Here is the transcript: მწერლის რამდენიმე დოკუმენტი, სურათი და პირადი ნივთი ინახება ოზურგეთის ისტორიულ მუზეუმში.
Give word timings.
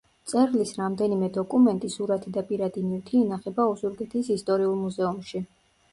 მწერლის 0.27 0.71
რამდენიმე 0.77 1.29
დოკუმენტი, 1.35 1.91
სურათი 1.95 2.33
და 2.37 2.45
პირადი 2.49 2.85
ნივთი 2.89 3.15
ინახება 3.21 3.69
ოზურგეთის 3.75 4.35
ისტორიულ 4.37 4.79
მუზეუმში. 4.87 5.45